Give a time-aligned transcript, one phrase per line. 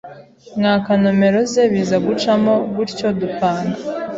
[0.57, 3.77] mwaka nomero ze biza gucamo gutyodupanga